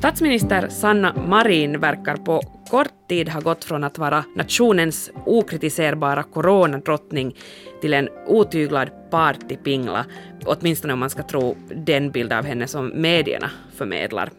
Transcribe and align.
Statsminister 0.00 0.68
Sanna 0.68 1.14
Marin 1.28 1.80
verkar 1.80 2.16
på 2.16 2.40
kort 2.70 3.08
tid 3.08 3.28
ha 3.28 3.40
gått 3.40 3.64
från 3.64 3.84
att 3.84 3.98
vara 3.98 4.24
nationens 4.36 5.10
okritiserbara 5.26 6.22
coronadrottning 6.22 7.36
till 7.80 7.94
en 7.94 8.08
otyglad 8.26 9.10
partypingla, 9.10 10.06
åtminstone 10.44 10.92
om 10.92 10.98
man 10.98 11.10
ska 11.10 11.22
tro 11.22 11.56
den 11.74 12.10
bild 12.10 12.32
av 12.32 12.44
henne 12.44 12.66
som 12.66 12.92
medierna 12.94 13.50
förmedlar. 13.76 14.30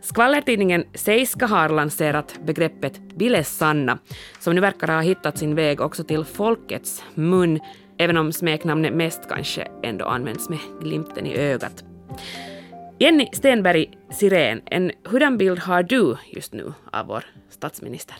Skvallertidningen 0.00 0.84
Seiska 0.94 1.46
har 1.46 1.68
lanserat 1.68 2.38
begreppet 2.44 3.00
Bile-Sanna, 3.16 3.98
som 4.40 4.54
nu 4.54 4.60
verkar 4.60 4.88
ha 4.88 5.00
hittat 5.00 5.38
sin 5.38 5.54
väg 5.54 5.80
också 5.80 6.04
till 6.04 6.24
folkets 6.24 7.04
mun, 7.14 7.60
även 7.98 8.16
om 8.16 8.32
smeknamnet 8.32 8.94
mest 8.94 9.28
kanske 9.28 9.68
ändå 9.82 10.04
används 10.04 10.48
med 10.48 10.58
glimten 10.82 11.26
i 11.26 11.36
ögat. 11.36 11.84
Jenny 12.98 13.28
Stenberg 13.32 13.86
Sirén, 14.10 14.62
en 14.66 14.92
hurdan 15.04 15.38
bild 15.38 15.58
har 15.58 15.82
du 15.82 16.16
just 16.32 16.52
nu 16.52 16.72
av 16.92 17.06
vår 17.06 17.24
statsminister? 17.50 18.16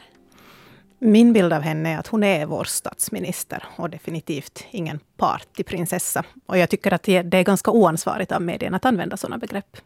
Min 0.98 1.32
bild 1.32 1.52
av 1.52 1.62
henne 1.62 1.94
är 1.94 1.98
att 1.98 2.06
hon 2.06 2.24
är 2.24 2.46
vår 2.46 2.64
statsminister 2.64 3.64
och 3.76 3.90
definitivt 3.90 4.66
ingen 4.70 5.00
partyprinsessa. 5.16 6.24
Och 6.46 6.58
jag 6.58 6.70
tycker 6.70 6.92
att 6.94 7.02
det 7.02 7.34
är 7.34 7.42
ganska 7.42 7.70
oansvarigt 7.70 8.32
av 8.32 8.42
medierna 8.42 8.76
att 8.76 8.84
använda 8.84 9.16
sådana 9.16 9.38
begrepp. 9.38 9.76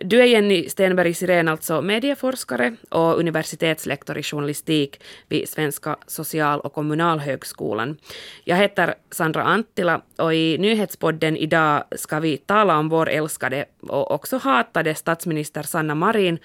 Du 0.00 0.20
är 0.20 0.24
Jenny 0.24 0.68
Stenberg 0.68 1.14
Sirén, 1.14 1.48
alltså 1.48 1.82
medieforskare 1.82 2.76
och 2.88 3.18
universitetslektor 3.18 4.18
i 4.18 4.22
journalistik 4.22 5.00
vid 5.28 5.48
Svenska 5.48 5.96
social 6.06 6.60
och 6.60 6.72
kommunalhögskolan. 6.72 7.96
Jag 8.44 8.56
heter 8.56 8.94
Sandra 9.10 9.42
Anttila 9.42 10.00
och 10.16 10.34
i 10.34 10.58
nyhetspodden 10.58 11.36
idag 11.36 11.84
ska 11.96 12.20
vi 12.20 12.36
tala 12.36 12.78
om 12.78 12.88
vår 12.88 13.08
älskade 13.08 13.64
och 13.80 14.10
också 14.10 14.36
hatade 14.38 14.94
statsminister 14.94 15.62
Sanna 15.62 15.94
Marin 15.94 16.38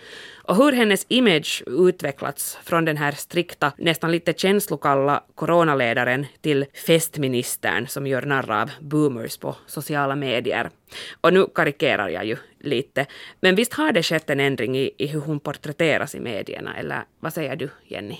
och 0.43 0.55
hur 0.55 0.71
hennes 0.71 1.05
image 1.09 1.63
utvecklats 1.67 2.57
från 2.63 2.85
den 2.85 2.97
här 2.97 3.11
strikta, 3.11 3.71
nästan 3.77 4.11
lite 4.11 4.33
känslokalla 4.33 5.23
coronaledaren 5.35 6.25
till 6.41 6.65
festministern 6.85 7.87
som 7.87 8.07
gör 8.07 8.21
narr 8.21 8.51
av 8.51 8.71
boomers 8.79 9.37
på 9.37 9.55
sociala 9.67 10.15
medier. 10.15 10.69
Och 11.21 11.33
nu 11.33 11.45
karikerar 11.55 12.09
jag 12.09 12.25
ju 12.25 12.37
lite, 12.59 13.05
men 13.41 13.55
visst 13.55 13.73
har 13.73 13.91
det 13.91 14.03
skett 14.03 14.29
en 14.29 14.39
ändring 14.39 14.77
i, 14.77 14.91
i 14.97 15.07
hur 15.07 15.21
hon 15.21 15.39
porträtteras 15.39 16.15
i 16.15 16.19
medierna, 16.19 16.77
eller 16.77 17.03
vad 17.19 17.33
säger 17.33 17.55
du, 17.55 17.69
Jenny? 17.87 18.17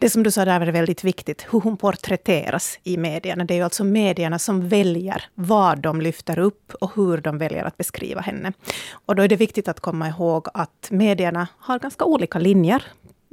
Det 0.00 0.10
som 0.10 0.22
du 0.22 0.30
sa 0.30 0.44
där 0.44 0.58
var 0.58 0.66
väldigt 0.66 1.04
viktigt, 1.04 1.46
hur 1.50 1.60
hon 1.60 1.76
porträtteras 1.76 2.78
i 2.82 2.96
medierna. 2.96 3.44
Det 3.44 3.54
är 3.54 3.56
ju 3.56 3.64
alltså 3.64 3.84
medierna 3.84 4.38
som 4.38 4.68
väljer 4.68 5.24
vad 5.34 5.78
de 5.78 6.00
lyfter 6.00 6.38
upp 6.38 6.74
och 6.80 6.92
hur 6.94 7.18
de 7.18 7.38
väljer 7.38 7.64
att 7.64 7.76
beskriva 7.76 8.20
henne. 8.20 8.52
Och 8.90 9.16
då 9.16 9.22
är 9.22 9.28
det 9.28 9.36
viktigt 9.36 9.68
att 9.68 9.80
komma 9.80 10.08
ihåg 10.08 10.46
att 10.54 10.88
medierna 10.90 11.48
har 11.58 11.78
ganska 11.78 12.04
olika 12.04 12.38
linjer 12.38 12.82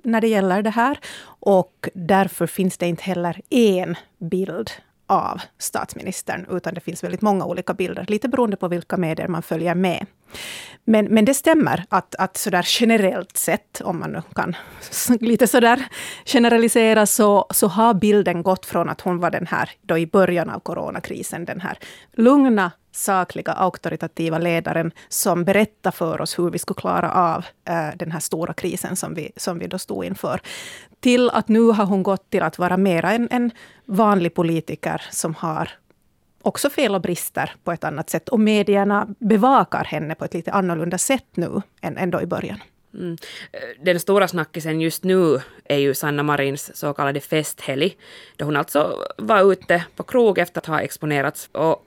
när 0.03 0.21
det 0.21 0.27
gäller 0.27 0.61
det 0.61 0.69
här. 0.69 0.99
Och 1.39 1.89
därför 1.93 2.47
finns 2.47 2.77
det 2.77 2.87
inte 2.87 3.03
heller 3.03 3.41
en 3.49 3.95
bild 4.17 4.71
av 5.07 5.41
statsministern, 5.57 6.45
utan 6.49 6.73
det 6.73 6.81
finns 6.81 7.03
väldigt 7.03 7.21
många 7.21 7.45
olika 7.45 7.73
bilder, 7.73 8.05
lite 8.07 8.29
beroende 8.29 8.57
på 8.57 8.67
vilka 8.67 8.97
medier 8.97 9.27
man 9.27 9.41
följer 9.41 9.75
med. 9.75 10.05
Men, 10.83 11.05
men 11.05 11.25
det 11.25 11.33
stämmer 11.33 11.85
att, 11.89 12.15
att 12.15 12.37
sådär 12.37 12.65
generellt 12.79 13.37
sett, 13.37 13.81
om 13.81 13.99
man 13.99 14.11
nu 14.11 14.21
kan 14.35 14.55
lite 15.19 15.47
sådär 15.47 15.85
generalisera, 16.25 17.05
så, 17.05 17.47
så 17.49 17.67
har 17.67 17.93
bilden 17.93 18.43
gått 18.43 18.65
från 18.65 18.89
att 18.89 19.01
hon 19.01 19.19
var 19.19 19.31
den 19.31 19.47
här, 19.47 19.69
då 19.81 19.97
i 19.97 20.07
början 20.07 20.49
av 20.49 20.59
coronakrisen, 20.59 21.45
den 21.45 21.61
här 21.61 21.77
lugna, 22.13 22.71
sakliga, 22.97 23.51
auktoritativa 23.51 24.37
ledaren 24.37 24.91
som 25.09 25.43
berättar 25.43 25.91
för 25.91 26.21
oss 26.21 26.39
hur 26.39 26.49
vi 26.49 26.59
skulle 26.59 26.79
klara 26.79 27.11
av 27.11 27.45
eh, 27.69 27.97
den 27.97 28.11
här 28.11 28.19
stora 28.19 28.53
krisen 28.53 28.95
som 28.95 29.13
vi, 29.13 29.31
som 29.35 29.59
vi 29.59 29.67
då 29.67 29.77
stod 29.77 30.05
inför. 30.05 30.41
Till 30.99 31.29
att 31.29 31.47
nu 31.47 31.61
har 31.61 31.85
hon 31.85 32.03
gått 32.03 32.29
till 32.29 32.41
att 32.41 32.59
vara 32.59 32.77
mera 32.77 33.11
en, 33.11 33.27
en 33.31 33.51
vanlig 33.85 34.33
politiker 34.33 35.01
som 35.11 35.35
har 35.35 35.69
också 36.41 36.69
fel 36.69 36.95
och 36.95 37.01
brister 37.01 37.51
på 37.63 37.71
ett 37.71 37.83
annat 37.83 38.09
sätt. 38.09 38.29
Och 38.29 38.39
medierna 38.39 39.07
bevakar 39.19 39.83
henne 39.83 40.15
på 40.15 40.25
ett 40.25 40.33
lite 40.33 40.51
annorlunda 40.51 40.97
sätt 40.97 41.27
nu 41.33 41.61
än, 41.81 41.97
än 41.97 42.11
då 42.11 42.21
i 42.21 42.25
början. 42.25 42.59
Mm. 42.93 43.17
Den 43.81 43.99
stora 43.99 44.27
snackisen 44.27 44.81
just 44.81 45.03
nu 45.03 45.41
är 45.65 45.77
ju 45.77 45.93
Sanna 45.93 46.23
Marins 46.23 46.77
så 46.77 46.93
kallade 46.93 47.19
festhelg, 47.19 47.97
då 48.35 48.45
hon 48.45 48.55
alltså 48.55 49.05
var 49.17 49.51
ute 49.51 49.85
på 49.95 50.03
krog 50.03 50.37
efter 50.37 50.61
att 50.61 50.65
ha 50.65 50.81
exponerats. 50.81 51.49
Och 51.51 51.85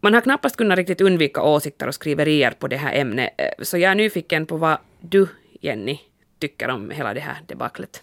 man 0.00 0.14
har 0.14 0.20
knappast 0.20 0.56
kunnat 0.56 0.78
riktigt 0.78 1.00
undvika 1.00 1.42
åsikter 1.42 1.86
och 1.86 1.94
skriverier 1.94 2.50
på 2.50 2.68
det 2.68 2.76
här 2.76 2.94
ämnet, 2.94 3.30
eh, 3.38 3.64
så 3.64 3.78
jag 3.78 3.90
är 3.90 3.94
nyfiken 3.94 4.46
på 4.46 4.56
vad 4.56 4.78
du, 5.00 5.28
Jenny, 5.60 5.98
tycker 6.38 6.68
om 6.68 6.90
hela 6.90 7.14
det 7.14 7.20
här 7.20 7.36
debaclet. 7.46 8.02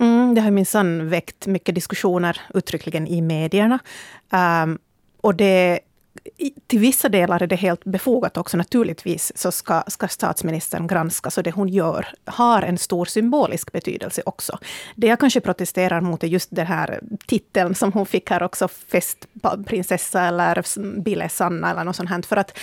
Mm, 0.00 0.34
det 0.34 0.40
har 0.40 0.50
minsann 0.50 1.08
väckt 1.08 1.46
mycket 1.46 1.74
diskussioner 1.74 2.40
uttryckligen 2.54 3.06
i 3.06 3.20
medierna. 3.20 3.78
Um, 4.62 4.78
och 5.20 5.34
det, 5.34 5.80
till 6.66 6.78
vissa 6.78 7.08
delar 7.08 7.42
är 7.42 7.46
det 7.46 7.56
helt 7.56 7.84
befogat 7.84 8.36
också. 8.36 8.56
Naturligtvis 8.56 9.32
så 9.34 9.52
ska, 9.52 9.82
ska 9.86 10.08
statsministern 10.08 10.86
granska 10.86 11.30
så 11.30 11.42
det 11.42 11.50
hon 11.50 11.68
gör 11.68 12.08
har 12.24 12.62
en 12.62 12.78
stor 12.78 13.04
symbolisk 13.04 13.72
betydelse 13.72 14.22
också. 14.26 14.58
Det 14.94 15.06
jag 15.06 15.20
kanske 15.20 15.40
protesterar 15.40 16.00
mot 16.00 16.24
är 16.24 16.28
just 16.28 16.48
den 16.56 16.66
här 16.66 17.00
titeln 17.26 17.74
som 17.74 17.92
hon 17.92 18.06
fick 18.06 18.30
här 18.30 18.42
också, 18.42 18.68
festprinsessa 18.68 20.22
eller 20.22 20.64
Bille 21.00 21.28
Sanna 21.28 21.70
eller 21.70 21.84
något 21.84 21.96
sånt 21.96 22.10
här. 22.10 22.22
För 22.22 22.36
att 22.36 22.58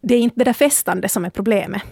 det 0.00 0.14
är 0.14 0.20
inte 0.20 0.36
det 0.38 0.44
där 0.44 0.52
festande 0.52 1.08
som 1.08 1.24
är 1.24 1.30
problemet 1.30 1.82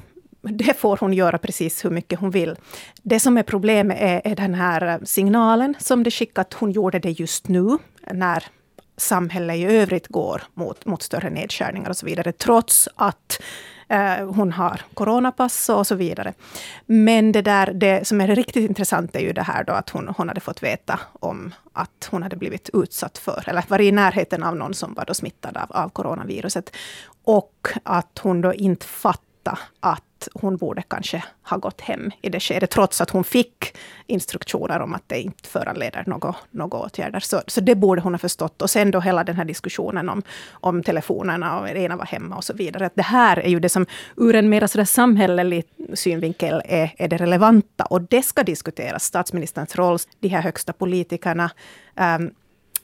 det 0.41 0.79
får 0.79 0.97
hon 0.97 1.13
göra 1.13 1.39
precis 1.39 1.85
hur 1.85 1.91
mycket 1.91 2.21
hon 2.21 2.31
vill. 2.31 2.57
Det 3.03 3.21
som 3.21 3.39
är 3.39 3.43
problemet 3.43 3.97
är, 4.01 4.21
är 4.25 4.37
den 4.37 4.55
här 4.55 5.01
signalen 5.05 5.75
som 5.79 6.03
det 6.03 6.11
skickat. 6.11 6.55
Hon 6.55 6.71
gjorde 6.71 6.99
det 6.99 7.11
just 7.11 7.49
nu, 7.49 7.79
när 8.13 8.45
samhälle 8.99 9.55
i 9.55 9.65
övrigt 9.65 10.09
går 10.09 10.43
mot, 10.55 10.87
mot 10.87 11.03
större 11.03 11.31
nedskärningar 11.31 11.91
och 11.91 11.97
så 11.97 12.07
vidare, 12.07 12.33
trots 12.33 12.89
att 12.95 13.41
eh, 13.89 14.33
hon 14.35 14.53
har 14.53 14.81
coronapass 14.95 15.69
och 15.69 15.87
så 15.87 15.95
vidare. 15.95 16.35
Men 16.87 17.33
det, 17.33 17.43
där, 17.43 17.73
det 17.75 18.07
som 18.09 18.21
är 18.21 18.27
riktigt 18.27 18.69
intressant 18.69 19.17
är 19.17 19.21
ju 19.21 19.33
det 19.33 19.43
här 19.43 19.65
då 19.65 19.73
att 19.73 19.91
hon, 19.91 20.09
hon 20.17 20.29
hade 20.29 20.41
fått 20.41 20.63
veta 20.63 21.01
om 21.13 21.55
att 21.73 22.09
hon 22.11 22.23
hade 22.23 22.37
blivit 22.37 22.71
utsatt 22.73 23.19
för, 23.19 23.45
eller 23.47 23.65
varit 23.69 23.89
i 23.89 23.93
närheten 23.93 24.43
av 24.43 24.57
någon 24.57 24.75
som 24.75 24.95
var 24.95 25.05
då 25.05 25.15
smittad 25.15 25.57
av, 25.57 25.73
av 25.73 25.89
coronaviruset. 25.89 26.77
Och 27.25 27.69
att 27.83 28.19
hon 28.23 28.41
då 28.41 28.55
inte 28.55 28.87
fattade 28.87 29.59
att 29.81 30.03
hon 30.35 30.57
borde 30.57 30.83
kanske 30.83 31.25
ha 31.43 31.57
gått 31.57 31.81
hem 31.81 32.11
i 32.23 32.29
det 32.29 32.41
skedet, 32.41 32.71
trots 32.71 33.01
att 33.01 33.11
hon 33.11 33.25
fick 33.25 33.77
instruktioner 34.07 34.81
om 34.81 34.95
att 34.95 35.03
det 35.07 35.21
inte 35.21 35.49
föranleder 35.49 36.05
några, 36.07 36.35
några 36.51 36.79
åtgärder. 36.79 37.21
Så, 37.21 37.43
så 37.47 37.61
det 37.61 37.75
borde 37.75 38.01
hon 38.01 38.15
ha 38.15 38.19
förstått. 38.19 38.63
Och 38.63 38.71
sen 38.71 38.91
då 38.91 39.01
hela 39.01 39.25
den 39.25 39.37
här 39.37 39.45
diskussionen 39.45 40.09
om, 40.09 40.23
om 40.51 40.83
telefonerna 40.83 41.59
och 41.59 41.67
det 41.67 41.81
ena 41.81 41.97
var 41.97 42.07
hemma 42.07 42.37
och 42.37 42.45
så 42.45 42.53
vidare. 42.53 42.87
Att 42.87 42.97
det 42.97 43.03
här 43.03 43.39
är 43.39 43.49
ju 43.49 43.61
det 43.61 43.69
som 43.69 43.87
ur 44.17 44.35
en 44.35 44.49
mer 44.49 44.85
samhällelig 44.85 45.65
synvinkel 45.95 46.63
är, 46.65 46.95
är 46.99 47.09
det 47.09 47.17
relevanta. 47.17 47.85
Och 47.85 48.03
det 48.03 48.23
ska 48.23 48.43
diskuteras. 48.43 49.05
Statsministerns 49.05 49.77
roll, 49.77 49.99
de 50.21 50.29
här 50.29 50.43
högsta 50.43 50.73
politikerna. 50.73 51.51
Um, 51.97 52.31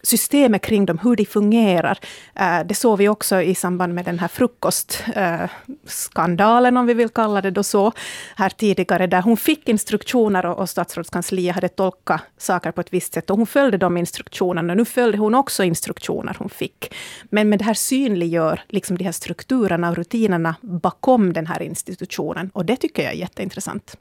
systemet 0.04 0.62
kring 0.62 0.87
dem, 0.87 0.98
hur 0.98 1.16
de 1.16 1.25
fungerar. 1.25 1.98
Eh, 2.34 2.60
det 2.66 2.75
såg 2.75 2.98
vi 2.98 3.09
också 3.09 3.42
i 3.42 3.54
samband 3.54 3.94
med 3.94 4.04
den 4.04 4.19
här 4.19 4.28
frukostskandalen, 4.28 6.76
om 6.76 6.87
vi 6.87 6.94
vill 6.94 7.09
kalla 7.09 7.41
det 7.41 7.50
då 7.50 7.62
så, 7.62 7.92
här 8.37 8.50
tidigare, 8.50 9.06
där 9.06 9.22
hon 9.22 9.37
fick 9.37 9.69
instruktioner 9.69 10.47
och 10.47 10.70
statsrådskansliet 10.70 11.54
hade 11.54 11.69
tolkat 11.69 12.20
saker 12.38 12.72
på 12.72 12.81
ett 12.81 12.92
visst 12.92 13.15
sätt. 13.15 13.31
Och 13.31 13.37
hon 13.37 13.47
följde 13.47 13.78
de 13.78 13.97
instruktionerna. 13.97 14.75
Nu 14.75 14.84
följde 14.84 15.19
hon 15.19 15.34
också 15.34 15.65
instruktioner 15.65 16.36
hon 16.38 16.50
fick. 16.50 16.94
Men, 17.31 17.48
med 17.48 17.59
det 17.59 17.65
här 17.65 17.75
synliggör 17.75 18.62
liksom 18.68 18.98
de 18.98 19.04
här 19.04 19.12
strukturerna 19.12 19.91
och 19.91 19.97
rutinerna 19.97 20.54
bakom 20.60 21.33
den 21.33 21.47
här 21.47 21.62
institutionen. 21.62 22.50
Och 22.54 22.65
det 22.65 22.77
tycker 22.77 23.03
jag 23.03 23.12
är 23.12 23.16
jätteintressant. 23.16 23.97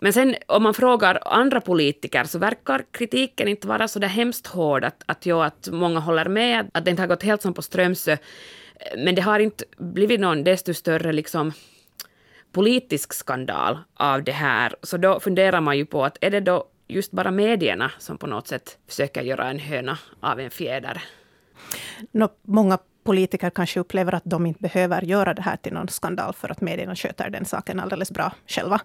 Men 0.00 0.12
sen 0.12 0.34
om 0.46 0.62
man 0.62 0.74
frågar 0.74 1.18
andra 1.24 1.60
politiker 1.60 2.24
så 2.24 2.38
verkar 2.38 2.84
kritiken 2.90 3.48
inte 3.48 3.68
vara 3.68 3.88
så 3.88 3.98
där 3.98 4.08
hemskt 4.08 4.46
hård. 4.46 4.84
Att, 4.84 5.02
att, 5.06 5.26
ja, 5.26 5.44
att 5.44 5.68
många 5.72 6.00
håller 6.00 6.28
med, 6.28 6.70
att 6.74 6.84
det 6.84 6.90
inte 6.90 7.02
har 7.02 7.08
gått 7.08 7.22
helt 7.22 7.42
som 7.42 7.54
på 7.54 7.62
Strömsö. 7.62 8.16
Men 8.96 9.14
det 9.14 9.22
har 9.22 9.38
inte 9.38 9.64
blivit 9.78 10.20
någon 10.20 10.44
desto 10.44 10.74
större 10.74 11.12
liksom, 11.12 11.52
politisk 12.52 13.12
skandal 13.12 13.78
av 13.94 14.24
det 14.24 14.32
här. 14.32 14.74
Så 14.82 14.96
då 14.96 15.20
funderar 15.20 15.60
man 15.60 15.78
ju 15.78 15.86
på 15.86 16.04
att 16.04 16.18
är 16.20 16.30
det 16.30 16.40
då 16.40 16.64
just 16.88 17.12
bara 17.12 17.30
medierna 17.30 17.90
som 17.98 18.18
på 18.18 18.26
något 18.26 18.48
sätt 18.48 18.78
försöker 18.88 19.22
göra 19.22 19.50
en 19.50 19.58
höna 19.58 19.98
av 20.20 20.40
en 20.40 20.50
fjäder? 20.50 21.02
No, 22.12 22.28
många 22.42 22.78
politiker 23.04 23.50
kanske 23.50 23.80
upplever 23.80 24.14
att 24.14 24.22
de 24.24 24.46
inte 24.46 24.62
behöver 24.62 25.02
göra 25.02 25.34
det 25.34 25.42
här 25.42 25.56
till 25.56 25.72
någon 25.72 25.88
skandal 25.88 26.32
för 26.34 26.48
att 26.48 26.60
medierna 26.60 26.96
sköter 26.96 27.30
den 27.30 27.44
saken 27.44 27.80
alldeles 27.80 28.10
bra 28.10 28.32
själva. 28.46 28.80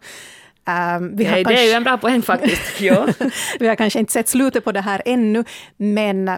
Um, 0.68 1.08
Nej, 1.08 1.26
kanske, 1.26 1.54
det 1.54 1.60
är 1.60 1.66
ju 1.66 1.72
en 1.72 1.84
bra 1.84 1.98
poäng 1.98 2.22
faktiskt. 2.22 2.62
ja. 2.82 3.08
vi 3.60 3.68
har 3.68 3.76
kanske 3.76 4.00
inte 4.00 4.12
sett 4.12 4.28
slutet 4.28 4.64
på 4.64 4.72
det 4.72 4.82
här 4.82 5.02
ännu, 5.06 5.44
men 5.78 6.32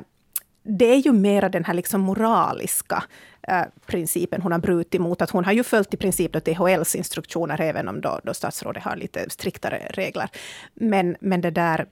det 0.63 0.85
är 0.85 0.97
ju 0.97 1.11
mera 1.11 1.49
den 1.49 1.65
här 1.65 1.73
liksom 1.73 2.01
moraliska 2.01 3.03
äh, 3.47 3.61
principen 3.85 4.41
hon 4.41 4.51
har 4.51 4.59
brutit 4.59 5.01
mot. 5.01 5.21
Att 5.21 5.29
hon 5.29 5.45
har 5.45 5.53
ju 5.53 5.63
följt 5.63 5.93
i 5.93 5.97
princip 5.97 6.43
THLs 6.45 6.95
instruktioner, 6.95 7.61
även 7.61 7.87
om 7.87 8.01
då, 8.01 8.19
då 8.23 8.33
statsrådet 8.33 8.83
har 8.83 8.95
lite 8.95 9.29
striktare 9.29 9.87
regler. 9.89 10.29
Men, 10.73 11.15
men 11.19 11.41
det 11.41 11.51
där 11.51 11.85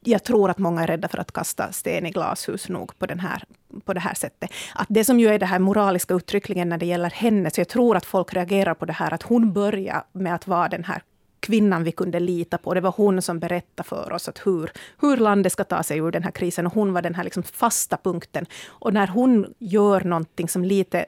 jag 0.00 0.24
tror 0.24 0.50
att 0.50 0.58
många 0.58 0.82
är 0.82 0.86
rädda 0.86 1.08
för 1.08 1.18
att 1.18 1.32
kasta 1.32 1.72
sten 1.72 2.06
i 2.06 2.10
glashus 2.10 2.68
nog 2.68 2.98
på, 2.98 3.06
den 3.06 3.20
här, 3.20 3.44
på 3.84 3.94
det 3.94 4.00
här 4.00 4.14
sättet. 4.14 4.50
Att 4.74 4.86
det 4.90 5.04
som 5.04 5.20
ju 5.20 5.28
är 5.28 5.38
det 5.38 5.46
här 5.46 5.58
moraliska 5.58 6.14
uttrycklingen 6.14 6.68
när 6.68 6.78
det 6.78 6.86
gäller 6.86 7.10
henne, 7.10 7.50
så 7.50 7.60
jag 7.60 7.68
tror 7.68 7.96
att 7.96 8.06
folk 8.06 8.34
reagerar 8.34 8.74
på 8.74 8.84
det 8.84 8.92
här 8.92 9.14
att 9.14 9.22
hon 9.22 9.52
börjar 9.52 10.04
med 10.12 10.34
att 10.34 10.46
vara 10.46 10.68
den 10.68 10.84
här 10.84 11.02
kvinnan 11.40 11.84
vi 11.84 11.92
kunde 11.92 12.20
lita 12.20 12.58
på. 12.58 12.74
Det 12.74 12.80
var 12.80 12.94
hon 12.96 13.22
som 13.22 13.38
berättade 13.38 13.88
för 13.88 14.12
oss 14.12 14.28
att 14.28 14.46
hur, 14.46 14.70
hur 15.00 15.16
landet 15.16 15.52
ska 15.52 15.64
ta 15.64 15.82
sig 15.82 15.98
ur 15.98 16.10
den 16.10 16.22
här 16.22 16.30
krisen. 16.30 16.66
Och 16.66 16.74
hon 16.74 16.92
var 16.92 17.02
den 17.02 17.14
här 17.14 17.24
liksom 17.24 17.42
fasta 17.42 17.96
punkten. 17.96 18.46
Och 18.68 18.94
när 18.94 19.06
hon 19.06 19.54
gör 19.58 20.00
någonting 20.00 20.48
som 20.48 20.64
lite 20.64 21.06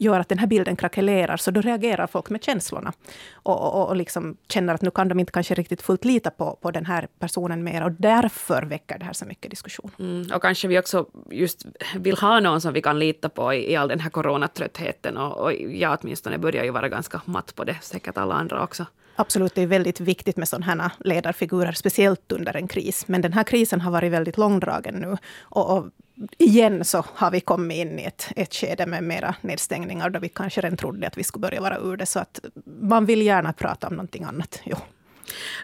gör 0.00 0.20
att 0.20 0.28
den 0.28 0.38
här 0.38 0.46
bilden 0.46 0.76
krackelerar, 0.76 1.36
så 1.36 1.50
då 1.50 1.60
reagerar 1.60 2.06
folk 2.06 2.30
med 2.30 2.44
känslorna. 2.44 2.92
Och, 3.32 3.74
och, 3.74 3.88
och 3.88 3.96
liksom 3.96 4.36
känner 4.48 4.74
att 4.74 4.82
nu 4.82 4.90
kan 4.90 5.08
de 5.08 5.20
inte 5.20 5.32
kanske 5.32 5.54
riktigt 5.54 5.82
fullt 5.82 6.04
lita 6.04 6.30
på, 6.30 6.58
på 6.62 6.70
den 6.70 6.86
här 6.86 7.08
personen 7.18 7.64
mer. 7.64 7.84
Och 7.84 7.92
därför 7.92 8.62
väcker 8.62 8.98
det 8.98 9.04
här 9.04 9.12
så 9.12 9.26
mycket 9.26 9.50
diskussion. 9.50 9.90
Mm, 9.98 10.26
och 10.34 10.42
kanske 10.42 10.68
vi 10.68 10.78
också 10.78 11.06
just 11.30 11.66
vill 11.96 12.16
ha 12.16 12.40
någon 12.40 12.60
som 12.60 12.72
vi 12.72 12.82
kan 12.82 12.98
lita 12.98 13.28
på 13.28 13.54
i, 13.54 13.72
i 13.72 13.76
all 13.76 13.88
den 13.88 14.00
här 14.00 14.10
coronatröttheten. 14.10 15.16
Och, 15.16 15.38
och 15.38 15.52
jag 15.54 15.98
åtminstone 16.00 16.38
börjar 16.38 16.64
ju 16.64 16.70
vara 16.70 16.88
ganska 16.88 17.20
matt 17.24 17.54
på 17.54 17.64
det, 17.64 17.76
säkert 17.82 18.18
alla 18.18 18.34
andra 18.34 18.62
också. 18.62 18.86
Absolut, 19.16 19.54
det 19.54 19.62
är 19.62 19.66
väldigt 19.66 20.00
viktigt 20.00 20.36
med 20.36 20.48
sådana 20.48 20.66
här 20.66 20.90
ledarfigurer, 20.98 21.72
speciellt 21.72 22.32
under 22.32 22.56
en 22.56 22.68
kris. 22.68 23.08
Men 23.08 23.20
den 23.20 23.32
här 23.32 23.44
krisen 23.44 23.80
har 23.80 23.90
varit 23.90 24.12
väldigt 24.12 24.38
långdragen 24.38 24.94
nu. 24.94 25.16
Och, 25.40 25.76
och 25.76 25.86
igen 26.38 26.84
så 26.84 27.04
har 27.14 27.30
vi 27.30 27.40
kommit 27.40 27.76
in 27.76 27.98
i 27.98 28.04
ett, 28.04 28.28
ett 28.36 28.54
skede 28.54 28.86
med 28.86 29.04
mera 29.04 29.34
nedstängningar, 29.40 30.10
då 30.10 30.20
vi 30.20 30.28
kanske 30.28 30.60
redan 30.60 30.76
trodde 30.76 31.06
att 31.06 31.18
vi 31.18 31.24
skulle 31.24 31.40
börja 31.40 31.60
vara 31.60 31.78
ur 31.78 31.96
det. 31.96 32.06
Så 32.06 32.18
att 32.18 32.40
man 32.80 33.06
vill 33.06 33.22
gärna 33.22 33.52
prata 33.52 33.86
om 33.86 33.94
någonting 33.94 34.24
annat. 34.24 34.60
Jo. 34.64 34.76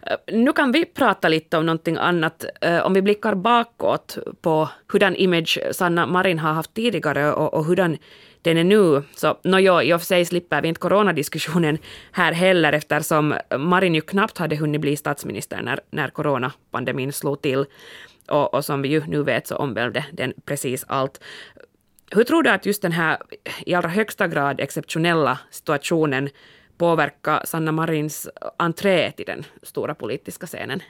Eh, 0.03 0.37
nu 0.37 0.53
kan 0.53 0.73
vi 0.73 0.85
prata 0.85 1.29
lite 1.29 1.59
om 1.59 1.67
någonting 1.67 1.97
annat. 1.97 2.45
Eh, 2.61 2.79
om 2.79 2.95
vi 2.95 3.03
blickar 3.03 3.35
bakåt 3.35 4.19
på 4.41 4.69
hurdan 4.93 5.17
image 5.17 5.59
Sanna 5.73 6.07
Marin 6.07 6.39
har 6.39 6.53
haft 6.53 6.75
tidigare 6.75 7.33
och, 7.33 7.55
och 7.55 7.65
hurdan 7.65 7.97
den 8.43 8.57
är 8.57 8.65
nu. 8.65 9.03
Så 9.15 9.39
nåjo, 9.45 9.83
i 9.83 9.95
och 9.95 10.01
för 10.01 10.07
sig 10.07 10.25
slipper 10.25 10.63
vi 10.63 10.69
inte 10.69 10.81
coronadiskussionen 10.81 11.79
här 12.13 12.33
heller 12.33 12.73
eftersom 12.73 13.35
Marin 13.59 13.95
ju 13.95 14.01
knappt 14.01 14.39
hade 14.39 14.57
hunnit 14.57 14.81
bli 14.81 14.97
statsminister 14.97 15.63
när, 15.63 15.81
när 15.91 16.09
coronapandemin 16.09 17.13
slog 17.13 17.43
till. 17.43 17.65
Och, 18.29 18.55
och 18.55 18.65
som 18.65 18.83
vi 18.83 18.89
ju 18.89 19.03
nu 19.07 19.23
vet 19.23 19.47
så 19.47 19.57
omvälvde 19.57 20.05
den 20.13 20.33
precis 20.45 20.85
allt. 20.89 21.21
Hur 22.11 22.25
tror 22.25 22.43
du 22.43 22.51
att 22.51 22.67
just 22.67 22.83
den 22.83 22.93
här 22.93 23.19
i 23.67 23.75
allra 23.75 23.89
högsta 23.89 24.29
grad 24.29 24.61
exceptionella 24.61 25.39
situationen 25.51 26.29
påverkar 26.79 27.43
Sanna 27.45 27.73
Marins 27.73 28.29
entré 28.57 29.11
till 29.13 29.27
den 29.27 29.45
stora 29.63 29.95
politiska 29.95 30.47
scenen? 30.47 30.83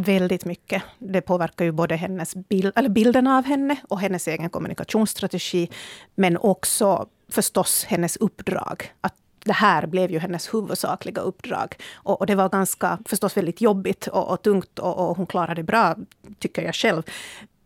Väldigt 0.00 0.44
mycket. 0.44 0.82
Det 0.98 1.20
påverkar 1.20 1.64
ju 1.64 1.72
både 1.72 1.96
hennes 1.96 2.34
bild, 2.34 2.72
eller 2.76 2.88
bilden 2.88 3.26
av 3.26 3.44
henne 3.44 3.76
och 3.88 4.00
hennes 4.00 4.28
egen 4.28 4.50
kommunikationsstrategi. 4.50 5.70
Men 6.14 6.36
också 6.36 7.08
förstås 7.28 7.84
hennes 7.84 8.16
uppdrag. 8.16 8.92
Att 9.00 9.14
det 9.44 9.52
här 9.52 9.86
blev 9.86 10.10
ju 10.10 10.18
hennes 10.18 10.54
huvudsakliga 10.54 11.20
uppdrag. 11.20 11.76
Och, 11.94 12.20
och 12.20 12.26
det 12.26 12.34
var 12.34 12.48
ganska, 12.48 12.98
förstås 13.06 13.36
väldigt 13.36 13.60
jobbigt 13.60 14.06
och, 14.06 14.30
och 14.30 14.42
tungt 14.42 14.78
och, 14.78 15.08
och, 15.08 15.16
hon 15.16 15.26
klarade 15.26 15.54
det 15.54 15.62
bra, 15.62 15.96
tycker 16.38 16.62
jag 16.62 16.74
själv. 16.74 17.02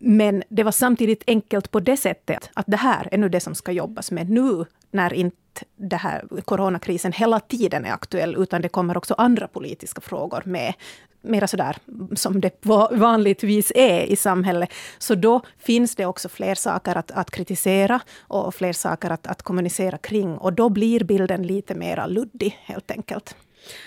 Men 0.05 0.43
det 0.49 0.63
var 0.63 0.73
samtidigt 0.73 1.25
enkelt 1.27 1.71
på 1.71 1.81
det 1.81 1.97
sättet 1.97 2.51
att 2.55 2.67
det 2.69 2.77
här 2.77 3.09
är 3.13 3.19
nu 3.19 3.29
det 3.29 3.41
som 3.41 3.55
ska 3.55 3.73
jobbas 3.73 4.11
med 4.11 4.31
nu 4.31 4.65
när 4.91 5.13
inte 5.13 5.37
det 5.77 5.97
här 5.97 6.25
coronakrisen 6.45 7.13
hela 7.13 7.41
tiden 7.41 7.85
är 7.85 7.93
aktuell, 7.93 8.37
utan 8.39 8.63
det 8.63 8.69
kommer 8.69 8.97
också 8.97 9.15
andra 9.19 9.49
politiska 9.49 10.01
frågor 10.01 10.43
med 10.45 10.75
mera 11.21 11.47
sådär 11.47 11.77
som 12.15 12.41
det 12.41 12.51
vanligtvis 12.91 13.73
är 13.75 14.01
i 14.03 14.17
samhället. 14.17 14.73
Så 14.99 15.15
då 15.15 15.41
finns 15.59 15.97
det 15.97 16.07
också 16.07 16.29
fler 16.29 16.55
saker 16.55 16.97
att, 16.97 17.11
att 17.11 17.31
kritisera 17.31 18.01
och 18.21 18.55
fler 18.55 18.73
saker 18.73 19.11
att, 19.11 19.27
att 19.27 19.43
kommunicera 19.43 19.99
kring. 19.99 20.39
Och 20.39 20.53
då 20.53 20.69
blir 20.69 21.05
bilden 21.05 21.43
lite 21.43 21.75
mera 21.75 22.07
luddig 22.07 22.59
helt 22.63 22.91
enkelt. 22.91 23.37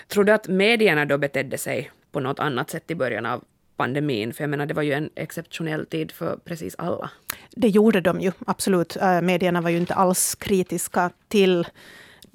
Tror 0.08 0.24
du 0.24 0.32
att 0.32 0.48
medierna 0.48 1.04
då 1.04 1.18
betedde 1.18 1.58
sig 1.58 1.90
på 2.12 2.20
något 2.20 2.38
annat 2.38 2.70
sätt 2.70 2.90
i 2.90 2.94
början 2.94 3.26
av 3.26 3.44
pandemin? 3.76 4.32
För 4.32 4.42
jag 4.42 4.50
menar, 4.50 4.66
det 4.66 4.74
var 4.74 4.82
ju 4.82 4.92
en 4.92 5.10
exceptionell 5.14 5.86
tid 5.86 6.12
för 6.12 6.36
precis 6.36 6.74
alla. 6.78 7.10
Det 7.50 7.68
gjorde 7.68 8.00
de 8.00 8.20
ju, 8.20 8.32
absolut. 8.46 8.96
Äh, 8.96 9.20
medierna 9.20 9.60
var 9.60 9.70
ju 9.70 9.76
inte 9.76 9.94
alls 9.94 10.34
kritiska 10.34 11.10
till 11.28 11.66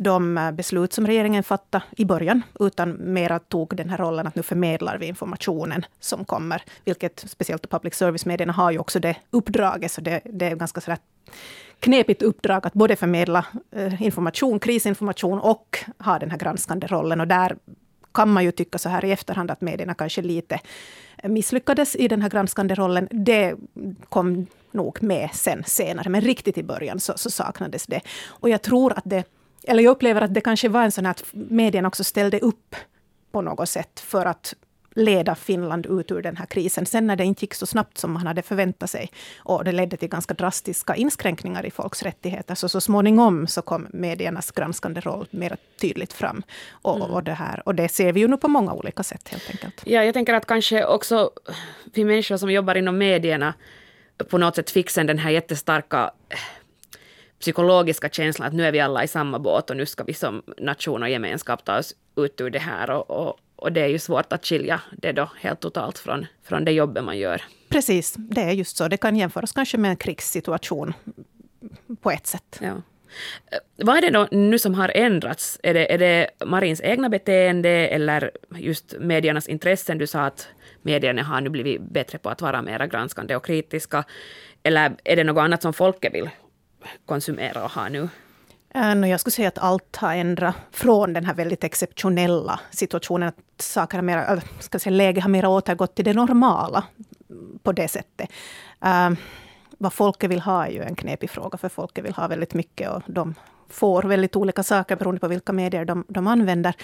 de 0.04 0.38
äh, 0.38 0.52
beslut 0.52 0.94
som 0.94 1.08
regeringen 1.08 1.44
fattade 1.44 1.84
i 1.98 2.06
början, 2.06 2.42
utan 2.60 2.92
mera 2.92 3.40
tog 3.40 3.76
den 3.76 3.90
här 3.90 3.98
rollen 3.98 4.28
att 4.28 4.36
nu 4.36 4.44
förmedlar 4.44 4.98
vi 4.98 5.06
informationen 5.06 5.86
som 6.00 6.26
kommer. 6.26 6.64
Vilket 6.86 7.24
speciellt 7.28 7.70
public 7.70 7.96
service-medierna 7.96 8.54
har 8.54 8.72
ju 8.72 8.78
också 8.78 9.00
det 9.00 9.16
uppdraget, 9.30 9.92
så 9.92 10.02
det, 10.02 10.22
det 10.26 10.46
är 10.46 10.56
ganska 10.56 10.82
sådär 10.82 11.00
knepigt 11.80 12.22
uppdrag 12.22 12.68
att 12.68 12.74
både 12.74 12.96
förmedla 12.96 13.46
äh, 13.76 14.02
information, 14.04 14.60
krisinformation 14.60 15.40
och 15.40 15.78
ha 16.00 16.20
den 16.20 16.32
här 16.32 16.38
granskande 16.38 16.88
rollen. 16.88 17.20
Och 17.22 17.28
där 17.28 17.56
kan 18.14 18.30
man 18.30 18.44
ju 18.44 18.52
tycka 18.52 18.78
så 18.78 18.90
här 18.90 19.06
i 19.06 19.12
efterhand 19.12 19.52
att 19.52 19.62
medierna 19.62 19.94
kanske 19.94 20.22
lite 20.22 20.60
misslyckades 21.24 21.96
i 21.96 22.08
den 22.08 22.22
här 22.22 22.30
granskande 22.30 22.76
rollen. 22.76 23.08
Det 23.12 23.56
kom 24.10 24.48
nog 24.72 25.04
med 25.04 25.30
sen 25.34 25.64
senare, 25.68 26.10
men 26.10 26.22
riktigt 26.22 26.58
i 26.58 26.64
början 26.64 27.00
så, 27.00 27.14
så 27.16 27.30
saknades 27.30 27.88
det. 27.88 28.02
Och 28.28 28.50
jag 28.50 28.62
tror 28.62 28.94
att 28.94 29.04
det 29.06 29.24
eller 29.64 29.84
jag 29.84 29.92
upplever 29.92 30.22
att 30.22 30.34
det 30.34 30.42
kanske 30.42 30.70
var 30.70 30.84
en 30.84 30.92
sån 30.92 31.06
här 31.06 31.12
att 31.12 31.24
medierna 31.32 31.88
också 31.88 32.04
ställde 32.04 32.40
upp 32.40 32.76
på 33.32 33.42
något 33.42 33.70
sätt 33.70 34.00
för 34.00 34.26
att 34.26 34.54
leda 34.96 35.36
Finland 35.36 35.86
ut 35.86 36.12
ur 36.12 36.22
den 36.22 36.38
här 36.38 36.46
krisen. 36.46 36.86
Sen 36.86 37.08
när 37.08 37.16
det 37.16 37.24
inte 37.24 37.44
gick 37.44 37.54
så 37.54 37.66
snabbt 37.66 37.98
som 37.98 38.12
man 38.12 38.28
hade 38.28 38.42
förväntat 38.42 38.90
sig 38.90 39.12
och 39.38 39.64
det 39.64 39.72
ledde 39.72 39.98
till 39.98 40.10
ganska 40.10 40.34
drastiska 40.34 40.96
inskränkningar 40.96 41.66
i 41.66 41.72
folks 41.72 42.04
rättigheter, 42.04 42.56
så 42.56 42.70
så 42.70 42.82
småningom 42.82 43.48
så 43.48 43.62
kom 43.62 43.88
mediernas 43.94 44.52
granskande 44.52 45.02
roll 45.02 45.28
mer 45.32 45.58
tydligt 45.82 46.14
fram. 46.14 46.44
Och, 46.72 46.96
mm. 46.96 47.12
och, 47.12 47.24
det 47.24 47.34
här, 47.34 47.64
och 47.66 47.76
det 47.76 47.90
ser 47.90 48.14
vi 48.14 48.20
ju 48.20 48.28
nu 48.28 48.38
på 48.38 48.48
många 48.48 48.74
olika 48.74 49.04
sätt 49.04 49.30
helt 49.30 49.50
enkelt. 49.50 49.82
Ja, 49.86 50.04
jag 50.04 50.14
tänker 50.14 50.34
att 50.34 50.46
kanske 50.46 50.86
också 50.86 51.32
vi 51.94 52.06
människor 52.06 52.38
som 52.38 52.52
jobbar 52.52 52.76
inom 52.76 52.98
medierna 52.98 53.54
på 54.30 54.38
något 54.38 54.56
sätt 54.56 54.72
fick 54.72 54.90
sen 54.90 55.08
den 55.08 55.18
här 55.18 55.32
jättestarka 55.32 56.12
psykologiska 57.40 58.10
känslan 58.10 58.48
att 58.48 58.54
nu 58.54 58.66
är 58.66 58.72
vi 58.72 58.80
alla 58.80 59.04
i 59.04 59.08
samma 59.08 59.40
båt 59.40 59.70
och 59.70 59.78
nu 59.78 59.86
ska 59.86 60.04
vi 60.04 60.14
som 60.14 60.42
nation 60.58 61.04
och 61.04 61.10
gemenskap 61.10 61.66
ta 61.66 61.78
oss 61.78 61.96
ut 62.16 62.42
ur 62.42 62.50
det 62.50 62.60
här. 62.60 62.90
Och, 62.90 63.12
och, 63.12 63.40
och 63.62 63.72
det 63.72 63.82
är 63.82 63.88
ju 63.88 64.00
svårt 64.00 64.34
att 64.34 64.46
skilja 64.46 64.82
det 64.98 65.12
då 65.12 65.30
helt 65.40 65.60
totalt 65.60 66.00
från, 66.00 66.26
från 66.44 66.66
det 66.66 66.72
jobbet 66.72 67.04
man 67.04 67.18
gör. 67.18 67.42
Precis, 67.70 68.14
det 68.18 68.42
är 68.42 68.52
just 68.52 68.78
så. 68.78 68.88
Det 68.88 68.98
kan 68.98 69.16
jämföras 69.16 69.52
kanske 69.52 69.78
med 69.78 69.90
en 69.90 69.98
krigssituation 69.98 70.94
på 72.02 72.12
ett 72.12 72.28
sätt. 72.28 72.60
Ja. 72.62 72.68
Eh, 72.68 73.60
vad 73.76 73.98
är 73.98 74.02
det 74.02 74.10
då 74.10 74.28
nu 74.32 74.60
som 74.60 74.74
har 74.74 74.92
ändrats? 74.96 75.60
Är 75.64 75.74
det, 75.74 75.94
är 75.94 75.98
det 75.98 76.30
Marins 76.46 76.82
egna 76.82 77.10
beteende 77.10 77.70
eller 77.70 78.32
just 78.56 78.96
mediernas 79.00 79.48
intressen? 79.48 79.98
Du 79.98 80.08
sa 80.08 80.22
att 80.22 80.48
medierna 80.82 81.24
har 81.24 81.42
nu 81.42 81.50
blivit 81.50 81.82
bättre 81.82 82.18
på 82.18 82.30
att 82.30 82.42
vara 82.42 82.62
mer 82.62 82.88
granskande 82.88 83.36
och 83.36 83.46
kritiska. 83.46 84.04
Eller 84.64 84.96
är 85.04 85.16
det 85.16 85.24
något 85.24 85.42
annat 85.42 85.62
som 85.62 85.74
folket 85.74 86.14
vill 86.14 86.30
konsumera 87.06 87.64
och 87.64 87.72
ha 87.72 87.90
nu? 87.90 88.10
Eh, 88.74 89.10
jag 89.10 89.20
skulle 89.20 89.32
säga 89.32 89.48
att 89.48 89.58
allt 89.58 89.96
har 89.96 90.14
ändrat 90.14 90.56
från 90.72 91.14
den 91.14 91.26
här 91.26 91.34
väldigt 91.34 91.64
exceptionella 91.64 92.60
situationen. 92.72 93.30
Att 93.30 93.62
saker 93.62 93.98
har 93.98 94.04
mera, 94.04 94.42
ska 94.60 94.80
säga, 94.80 94.96
läget 94.96 95.24
har 95.24 95.30
mer 95.30 95.46
återgått 95.46 95.96
till 95.96 96.06
det 96.06 96.14
normala 96.14 96.84
på 97.64 97.72
det 97.72 97.88
sättet. 97.88 98.30
Uh, 98.86 99.18
vad 99.78 99.94
folket 99.94 100.32
vill 100.32 100.42
ha 100.42 100.66
är 100.66 100.72
ju 100.72 100.82
en 100.82 100.96
knepig 100.96 101.30
fråga, 101.30 101.58
för 101.58 101.70
folket 101.70 102.06
vill 102.06 102.14
ha 102.14 102.28
väldigt 102.28 102.54
mycket 102.54 102.90
och 102.90 103.02
de 103.06 103.36
får 103.70 104.04
väldigt 104.04 104.36
olika 104.36 104.64
saker 104.64 104.96
beroende 104.96 105.20
på 105.20 105.28
vilka 105.28 105.54
medier 105.54 105.86
de, 105.86 106.06
de 106.08 106.28
använder. 106.28 106.76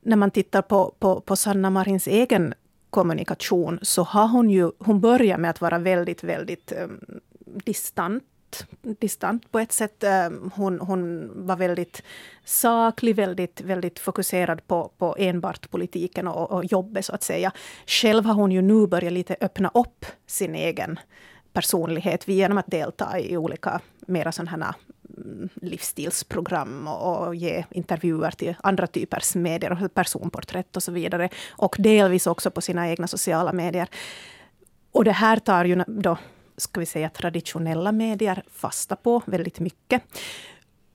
När 0.00 0.16
man 0.16 0.30
tittar 0.30 0.62
på, 0.62 0.94
på, 0.98 1.20
på 1.20 1.36
Sanna 1.36 1.70
Marins 1.70 2.06
egen 2.06 2.54
kommunikation 2.90 3.78
så 3.82 4.02
har 4.02 4.28
hon 4.28 4.50
ju, 4.50 4.70
hon 4.78 5.00
börjar 5.00 5.38
med 5.38 5.50
att 5.50 5.60
vara 5.60 5.78
väldigt, 5.78 6.24
väldigt 6.24 6.72
um, 6.82 7.20
distant 7.40 8.24
distant 8.82 9.52
på 9.52 9.58
ett 9.58 9.72
sätt. 9.72 10.04
Eh, 10.04 10.30
hon, 10.54 10.80
hon 10.80 11.30
var 11.46 11.56
väldigt 11.56 12.02
saklig, 12.44 13.16
väldigt, 13.16 13.60
väldigt 13.60 13.98
fokuserad 13.98 14.66
på, 14.66 14.90
på 14.98 15.16
enbart 15.18 15.70
politiken 15.70 16.28
och, 16.28 16.50
och 16.50 16.64
jobbet 16.64 17.04
så 17.04 17.14
att 17.14 17.22
säga. 17.22 17.52
Själv 17.86 18.24
har 18.24 18.34
hon 18.34 18.52
ju 18.52 18.62
nu 18.62 18.86
börjat 18.86 19.12
lite 19.12 19.36
öppna 19.40 19.70
upp 19.74 20.06
sin 20.26 20.54
egen 20.54 20.98
personlighet 21.52 22.28
genom 22.28 22.58
att 22.58 22.70
delta 22.70 23.18
i 23.18 23.36
olika 23.36 23.80
mera 24.06 24.32
sådana 24.32 24.74
mm, 25.16 25.48
livsstilsprogram 25.54 26.88
och, 26.88 27.26
och 27.26 27.34
ge 27.34 27.64
intervjuer 27.70 28.30
till 28.30 28.54
andra 28.62 28.86
typers 28.86 29.34
medier, 29.34 29.88
personporträtt 29.88 30.76
och 30.76 30.82
så 30.82 30.92
vidare. 30.92 31.28
Och 31.48 31.76
delvis 31.78 32.26
också 32.26 32.50
på 32.50 32.60
sina 32.60 32.90
egna 32.90 33.06
sociala 33.06 33.52
medier. 33.52 33.88
Och 34.92 35.04
det 35.04 35.12
här 35.12 35.36
tar 35.36 35.64
ju 35.64 35.84
då 35.86 36.18
ska 36.56 36.80
vi 36.80 36.86
säga, 36.86 37.08
traditionella 37.08 37.92
medier 37.92 38.42
fasta 38.52 38.96
på 38.96 39.22
väldigt 39.26 39.60
mycket. 39.60 40.02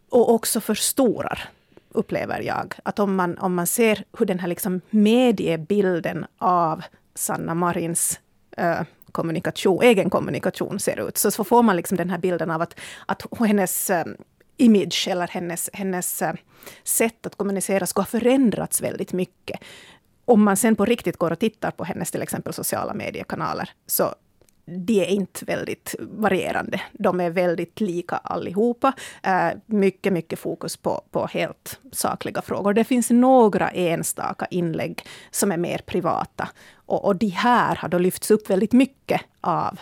Och 0.09 0.33
också 0.33 0.61
förstorar 0.61 1.49
upplever 1.93 2.41
jag. 2.41 2.75
Att 2.83 2.99
om 2.99 3.15
man, 3.15 3.37
om 3.37 3.55
man 3.55 3.67
ser 3.67 4.03
hur 4.17 4.25
den 4.25 4.39
här 4.39 4.47
liksom 4.47 4.81
mediebilden 4.89 6.25
av 6.37 6.83
Sanna 7.15 7.55
Marins 7.55 8.19
äh, 8.57 8.81
kommunikation, 9.11 9.83
egen 9.83 10.09
kommunikation 10.09 10.79
ser 10.79 11.07
ut, 11.07 11.17
så, 11.17 11.31
så 11.31 11.43
får 11.43 11.63
man 11.63 11.75
liksom 11.75 11.97
den 11.97 12.09
här 12.09 12.17
bilden 12.17 12.51
av 12.51 12.61
att, 12.61 12.79
att 13.05 13.23
hennes 13.39 13.89
äh, 13.89 14.05
image 14.57 15.07
eller 15.11 15.27
hennes, 15.27 15.69
hennes 15.73 16.21
äh, 16.21 16.33
sätt 16.83 17.25
att 17.25 17.35
kommunicera 17.35 17.85
ska 17.85 18.01
ha 18.01 18.05
förändrats 18.05 18.81
väldigt 18.81 19.13
mycket. 19.13 19.59
Om 20.25 20.43
man 20.43 20.57
sen 20.57 20.75
på 20.75 20.85
riktigt 20.85 21.17
går 21.17 21.31
och 21.31 21.39
tittar 21.39 21.71
på 21.71 21.83
hennes 21.83 22.11
till 22.11 22.21
exempel 22.21 22.53
sociala 22.53 22.93
mediekanaler, 22.93 23.69
så 23.87 24.15
de 24.65 25.01
är 25.01 25.05
inte 25.05 25.45
väldigt 25.45 25.95
varierande. 25.99 26.81
De 26.93 27.19
är 27.19 27.29
väldigt 27.29 27.79
lika 27.81 28.15
allihopa. 28.15 28.93
Eh, 29.23 29.49
mycket, 29.65 30.13
mycket 30.13 30.39
fokus 30.39 30.77
på, 30.77 31.01
på 31.11 31.25
helt 31.25 31.79
sakliga 31.91 32.41
frågor. 32.41 32.73
Det 32.73 32.83
finns 32.83 33.09
några 33.09 33.69
enstaka 33.69 34.45
inlägg 34.45 35.03
som 35.31 35.51
är 35.51 35.57
mer 35.57 35.77
privata. 35.77 36.49
Och, 36.73 37.05
och 37.05 37.15
de 37.15 37.27
här 37.27 37.75
har 37.75 37.89
då 37.89 37.97
lyfts 37.97 38.31
upp 38.31 38.49
väldigt 38.49 38.73
mycket 38.73 39.21
av 39.41 39.79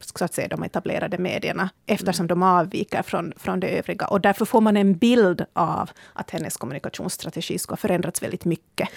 så 0.00 0.24
att 0.24 0.34
säga, 0.34 0.48
de 0.48 0.62
etablerade 0.62 1.18
medierna, 1.18 1.70
eftersom 1.86 2.26
de 2.26 2.42
avviker 2.42 3.02
från, 3.02 3.32
från 3.36 3.60
det 3.60 3.68
övriga. 3.68 4.06
Och 4.06 4.20
därför 4.20 4.44
får 4.44 4.60
man 4.60 4.76
en 4.76 4.94
bild 4.94 5.44
av 5.52 5.90
att 6.12 6.30
hennes 6.30 6.56
kommunikationsstrategi 6.56 7.58
ska 7.58 7.72
ha 7.72 7.76
förändrats 7.76 8.22
väldigt 8.22 8.44
mycket. 8.44 8.88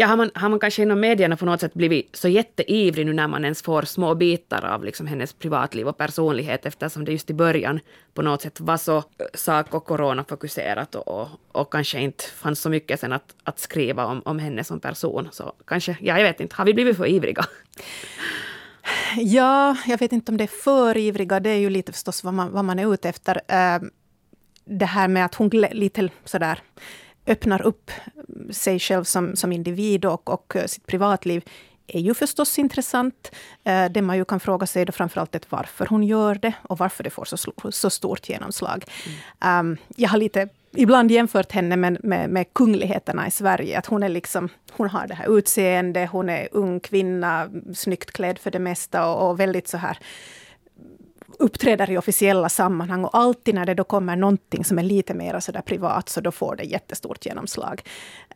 Ja, 0.00 0.06
har 0.06 0.16
man, 0.16 0.30
har 0.34 0.48
man 0.48 0.58
kanske 0.58 0.82
inom 0.82 1.00
medierna 1.00 1.36
på 1.36 1.44
något 1.44 1.60
sätt 1.60 1.74
blivit 1.74 2.16
så 2.16 2.28
jätteivrig 2.28 3.06
nu 3.06 3.12
när 3.12 3.28
man 3.28 3.44
ens 3.44 3.62
får 3.62 3.82
små 3.82 4.14
bitar 4.14 4.64
av 4.64 4.84
liksom 4.84 5.06
hennes 5.06 5.32
privatliv 5.32 5.88
och 5.88 5.98
personlighet 5.98 6.66
eftersom 6.66 7.04
det 7.04 7.12
just 7.12 7.30
i 7.30 7.34
början 7.34 7.80
på 8.14 8.22
något 8.22 8.42
sätt 8.42 8.60
var 8.60 8.76
så 8.76 8.96
eh, 8.96 9.02
sak 9.34 9.74
och 9.74 9.84
coronafokuserat 9.84 10.94
och, 10.94 11.08
och, 11.08 11.28
och 11.52 11.72
kanske 11.72 12.00
inte 12.00 12.24
fanns 12.24 12.60
så 12.60 12.70
mycket 12.70 13.00
sen 13.00 13.12
att, 13.12 13.34
att 13.44 13.58
skriva 13.58 14.06
om, 14.06 14.22
om 14.24 14.38
henne 14.38 14.64
som 14.64 14.80
person. 14.80 15.28
Så 15.32 15.52
kanske, 15.66 15.96
ja 16.00 16.18
jag 16.18 16.24
vet 16.24 16.40
inte, 16.40 16.56
har 16.56 16.64
vi 16.64 16.74
blivit 16.74 16.96
för 16.96 17.06
ivriga? 17.06 17.44
Ja, 19.16 19.76
jag 19.86 19.98
vet 19.98 20.12
inte 20.12 20.32
om 20.32 20.38
det 20.38 20.44
är 20.44 20.62
för 20.62 20.96
ivriga. 20.96 21.40
Det 21.40 21.50
är 21.50 21.58
ju 21.58 21.70
lite 21.70 21.92
förstås 21.92 22.24
vad 22.24 22.34
man, 22.34 22.52
vad 22.52 22.64
man 22.64 22.78
är 22.78 22.94
ute 22.94 23.08
efter. 23.08 23.40
Eh, 23.48 23.80
det 24.64 24.86
här 24.86 25.08
med 25.08 25.24
att 25.24 25.34
hon 25.34 25.48
lite 25.48 26.08
sådär 26.24 26.62
öppnar 27.26 27.62
upp 27.62 27.90
sig 28.50 28.78
själv 28.78 29.04
som, 29.04 29.36
som 29.36 29.52
individ 29.52 30.04
och, 30.04 30.30
och 30.30 30.56
sitt 30.66 30.86
privatliv 30.86 31.44
är 31.92 32.00
ju 32.00 32.14
förstås 32.14 32.58
intressant. 32.58 33.30
Eh, 33.64 33.84
det 33.90 34.02
man 34.02 34.16
ju 34.16 34.24
kan 34.24 34.40
fråga 34.40 34.66
sig 34.66 34.84
då 34.84 34.92
framförallt 34.92 35.34
är 35.34 35.40
varför 35.48 35.86
hon 35.86 36.02
gör 36.02 36.34
det 36.34 36.52
och 36.62 36.78
varför 36.78 37.04
det 37.04 37.10
får 37.10 37.24
så, 37.24 37.36
så 37.70 37.90
stort 37.90 38.28
genomslag. 38.28 38.84
Mm. 39.40 39.70
Um, 39.70 39.76
jag 39.96 40.08
har 40.08 40.18
lite 40.18 40.48
ibland 40.76 41.10
jämfört 41.10 41.52
henne 41.52 41.76
med, 41.76 42.04
med, 42.04 42.30
med 42.30 42.54
kungligheterna 42.54 43.26
i 43.26 43.30
Sverige. 43.30 43.78
Att 43.78 43.86
hon, 43.86 44.02
är 44.02 44.08
liksom, 44.08 44.48
hon 44.72 44.88
har 44.88 45.06
det 45.06 45.14
här 45.14 45.38
utseendet, 45.38 46.10
hon 46.10 46.28
är 46.28 46.48
ung 46.52 46.80
kvinna, 46.80 47.48
snyggt 47.74 48.10
klädd 48.10 48.38
för 48.38 48.50
det 48.50 48.58
mesta 48.58 49.06
och, 49.06 49.30
och 49.30 49.40
väldigt 49.40 49.68
så 49.68 49.76
här 49.76 49.98
uppträder 51.40 51.90
i 51.90 51.98
officiella 51.98 52.48
sammanhang 52.48 53.04
och 53.04 53.16
alltid 53.16 53.54
när 53.54 53.66
det 53.66 53.74
då 53.74 53.84
kommer 53.84 54.16
någonting 54.16 54.64
som 54.64 54.78
är 54.78 54.82
lite 54.82 55.14
mer 55.14 55.40
sådär 55.40 55.60
privat, 55.60 56.08
så 56.08 56.20
då 56.20 56.30
får 56.30 56.56
det 56.56 56.62
jättestort 56.62 57.26
genomslag. 57.26 57.82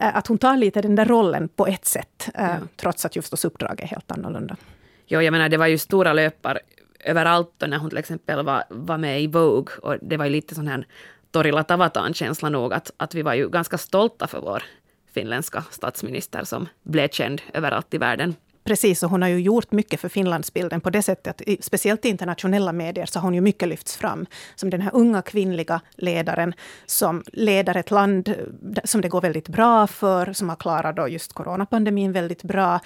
Eh, 0.01 0.17
att 0.17 0.27
hon 0.27 0.39
tar 0.39 0.57
lite 0.57 0.83
den 0.83 0.95
där 0.95 1.05
rollen 1.05 1.49
på 1.49 1.67
ett 1.67 1.85
sätt, 1.85 2.31
eh, 2.35 2.45
ja. 2.45 2.57
trots 2.77 3.05
att 3.05 3.17
just 3.17 3.45
uppdraget 3.45 3.81
är 3.81 3.87
helt 3.87 4.11
annorlunda. 4.11 4.57
Jo, 5.07 5.21
jag 5.23 5.33
menar 5.33 5.49
det 5.49 5.57
var 5.57 5.67
ju 5.67 5.79
stora 5.79 6.13
löpar 6.13 6.61
överallt 7.05 7.65
när 7.67 7.79
hon 7.79 7.91
till 7.91 7.99
exempel 7.99 8.45
var, 8.45 8.65
var 8.69 8.99
med 8.99 9.23
i 9.23 9.27
Vogue 9.27 9.75
och 9.83 9.97
det 10.03 10.17
var 10.17 10.25
ju 10.25 10.31
lite 10.31 10.55
sån 10.55 10.69
här 10.69 10.87
Torilla 11.31 11.65
Tavataan-känsla 11.65 12.49
nog 12.49 12.73
att, 12.73 12.91
att 12.97 13.15
vi 13.15 13.23
var 13.23 13.35
ju 13.35 13.49
ganska 13.49 13.79
stolta 13.79 14.27
för 14.27 14.41
vår 14.41 14.63
finländska 15.15 15.65
statsminister 15.71 16.45
som 16.45 16.69
blev 16.83 17.09
känd 17.09 17.43
överallt 17.53 17.95
i 17.95 17.99
världen. 17.99 18.35
Precis, 18.65 19.03
och 19.03 19.11
hon 19.11 19.23
har 19.23 19.29
ju 19.29 19.41
gjort 19.41 19.73
mycket 19.73 20.01
för 20.01 20.09
Finlandsbilden 20.09 20.81
på 20.81 20.91
det 20.91 21.03
sättet 21.03 21.41
att 21.41 21.65
speciellt 21.65 22.05
i 22.05 22.09
internationella 22.09 22.73
medier 22.73 23.07
så 23.07 23.19
har 23.19 23.25
hon 23.25 23.35
ju 23.35 23.41
mycket 23.41 23.69
lyfts 23.69 23.97
fram 23.97 24.27
som 24.55 24.71
den 24.71 24.81
här 24.81 24.91
unga 24.95 25.23
kvinnliga 25.23 25.81
ledaren 25.97 26.55
som 26.87 27.23
leder 27.33 27.77
ett 27.77 27.91
land 27.91 28.29
eh, 28.29 28.35
som 28.85 29.01
det 29.01 29.09
går 29.09 29.21
väldigt 29.21 29.49
bra 29.49 29.87
för, 29.87 30.33
som 30.33 30.49
har 30.49 30.57
klarat 30.57 30.97
då 30.97 31.09
just 31.09 31.33
coronapandemin 31.33 32.13
väldigt 32.13 32.43
bra, 32.43 32.81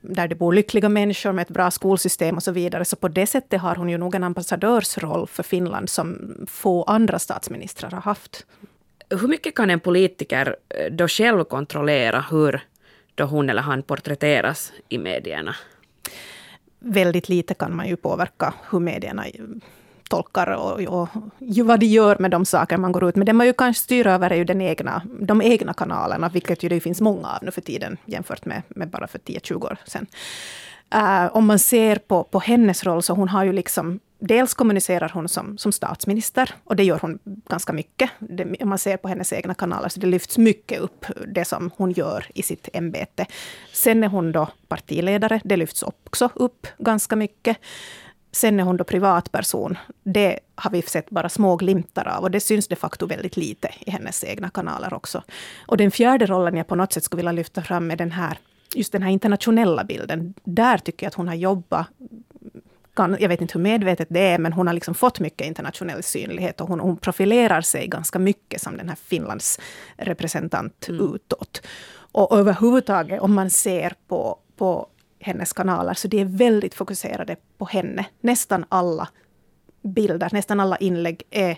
där 0.00 0.28
det 0.28 0.34
bor 0.34 0.52
lyckliga 0.52 0.88
människor 0.88 1.32
med 1.32 1.42
ett 1.42 1.54
bra 1.54 1.70
skolsystem 1.70 2.36
och 2.36 2.42
så 2.42 2.52
vidare. 2.52 2.84
Så 2.84 2.96
på 2.96 3.08
det 3.08 3.26
sättet 3.26 3.60
har 3.60 3.74
hon 3.74 3.88
ju 3.88 3.98
nog 3.98 4.14
en 4.14 4.24
ambassadörsroll 4.24 5.26
för 5.26 5.42
Finland 5.42 5.90
som 5.90 6.34
få 6.46 6.82
andra 6.82 7.18
statsministrar 7.18 7.90
har 7.90 8.00
haft. 8.00 8.46
Hur 9.10 9.28
mycket 9.28 9.54
kan 9.54 9.70
en 9.70 9.80
politiker 9.80 10.56
eh, 10.68 10.92
då 10.92 11.08
själv 11.08 11.44
kontrollera 11.44 12.24
hur 12.30 12.62
då 13.14 13.24
hon 13.24 13.50
eller 13.50 13.62
han 13.62 13.82
porträtteras 13.82 14.72
i 14.88 14.98
medierna? 14.98 15.54
Väldigt 16.78 17.28
lite 17.28 17.54
kan 17.54 17.76
man 17.76 17.88
ju 17.88 17.96
påverka 17.96 18.54
hur 18.70 18.80
medierna 18.80 19.24
tolkar 20.10 20.46
och, 20.46 20.80
och 20.80 21.08
vad 21.64 21.80
de 21.80 21.86
gör 21.86 22.16
med 22.18 22.30
de 22.30 22.44
saker 22.44 22.76
man 22.76 22.92
går 22.92 23.08
ut 23.08 23.16
med. 23.16 23.26
Det 23.26 23.32
man 23.32 23.46
ju 23.46 23.52
kan 23.52 23.74
styra 23.74 24.12
över 24.12 24.30
är 24.30 24.36
ju 24.36 24.44
den 24.44 24.60
egna, 24.60 25.02
de 25.20 25.42
egna 25.42 25.74
kanalerna, 25.74 26.28
vilket 26.28 26.62
ju 26.62 26.68
det 26.68 26.80
finns 26.80 27.00
många 27.00 27.28
av 27.28 27.38
nu 27.42 27.50
för 27.50 27.60
tiden 27.60 27.96
jämfört 28.04 28.44
med, 28.44 28.62
med 28.68 28.88
bara 28.88 29.06
för 29.06 29.18
10-20 29.18 29.64
år 29.64 29.76
sedan. 29.86 30.06
Uh, 30.94 31.36
om 31.36 31.46
man 31.46 31.58
ser 31.58 31.96
på, 31.96 32.24
på 32.24 32.40
hennes 32.40 32.84
roll, 32.84 33.02
så 33.02 33.14
hon 33.14 33.28
har 33.28 33.44
ju 33.44 33.52
liksom 33.52 34.00
dels 34.18 34.54
kommunicerar 34.54 35.10
hon 35.14 35.28
som, 35.28 35.58
som 35.58 35.72
statsminister, 35.72 36.54
och 36.64 36.76
det 36.76 36.84
gör 36.84 36.98
hon 36.98 37.18
ganska 37.24 37.72
mycket. 37.72 38.10
Det, 38.18 38.56
om 38.60 38.68
man 38.68 38.78
ser 38.78 38.96
på 38.96 39.08
hennes 39.08 39.32
egna 39.32 39.54
kanaler, 39.54 39.88
så 39.88 40.00
det 40.00 40.06
lyfts 40.06 40.38
mycket 40.38 40.80
upp, 40.80 41.06
det 41.26 41.44
som 41.44 41.70
hon 41.76 41.92
gör 41.92 42.26
i 42.34 42.42
sitt 42.42 42.68
ämbete. 42.72 43.26
Sen 43.72 44.04
är 44.04 44.08
hon 44.08 44.32
då 44.32 44.48
partiledare, 44.68 45.40
det 45.44 45.56
lyfts 45.56 45.82
också 45.82 46.30
upp 46.34 46.66
ganska 46.78 47.16
mycket. 47.16 47.56
Sen 48.32 48.60
är 48.60 48.64
hon 48.64 48.76
då 48.76 48.84
privatperson. 48.84 49.78
Det 50.02 50.40
har 50.54 50.70
vi 50.70 50.82
sett 50.82 51.10
bara 51.10 51.28
små 51.28 51.56
glimtar 51.56 52.08
av 52.08 52.22
och 52.22 52.30
det 52.30 52.40
syns 52.40 52.68
de 52.68 52.76
facto 52.76 53.06
väldigt 53.06 53.36
lite 53.36 53.70
i 53.80 53.90
hennes 53.90 54.24
egna 54.24 54.50
kanaler 54.50 54.94
också. 54.94 55.22
Och 55.66 55.76
den 55.76 55.90
fjärde 55.90 56.26
rollen 56.26 56.56
jag 56.56 56.66
på 56.66 56.74
något 56.74 56.92
sätt 56.92 57.04
skulle 57.04 57.18
vilja 57.18 57.32
lyfta 57.32 57.62
fram 57.62 57.90
är 57.90 57.96
den 57.96 58.12
här 58.12 58.38
just 58.74 58.92
den 58.92 59.02
här 59.02 59.10
internationella 59.10 59.84
bilden. 59.84 60.34
Där 60.44 60.78
tycker 60.78 61.06
jag 61.06 61.08
att 61.08 61.14
hon 61.14 61.28
har 61.28 61.34
jobbat 61.34 61.86
kan, 62.94 63.16
jag 63.20 63.28
vet 63.28 63.40
inte 63.40 63.58
hur 63.58 63.62
medvetet 63.62 64.08
det 64.10 64.20
är, 64.20 64.38
men 64.38 64.52
hon 64.52 64.66
har 64.66 64.74
liksom 64.74 64.94
fått 64.94 65.20
mycket 65.20 65.46
internationell 65.46 66.02
synlighet 66.02 66.60
och 66.60 66.68
hon, 66.68 66.80
hon 66.80 66.96
profilerar 66.96 67.60
sig 67.60 67.86
ganska 67.86 68.18
mycket 68.18 68.60
som 68.60 68.76
den 68.76 68.88
här 68.88 68.96
Finlands 68.96 69.60
representant 69.96 70.88
mm. 70.88 71.14
utåt. 71.14 71.66
Och 72.12 72.38
överhuvudtaget 72.38 73.20
om 73.20 73.34
man 73.34 73.50
ser 73.50 73.94
på, 74.08 74.38
på 74.56 74.88
hennes 75.20 75.52
kanaler, 75.52 75.94
så 75.94 76.08
de 76.08 76.20
är 76.20 76.24
väldigt 76.24 76.74
fokuserade 76.74 77.36
på 77.58 77.64
henne. 77.64 78.06
Nästan 78.20 78.64
alla 78.68 79.08
bilder, 79.82 80.28
nästan 80.32 80.60
alla 80.60 80.76
inlägg 80.76 81.22
är 81.30 81.56